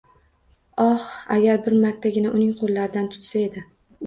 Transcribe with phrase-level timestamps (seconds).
[0.85, 1.03] Oh,
[1.35, 3.65] agar bir martagina uning qo‘llaridan tutsa edi.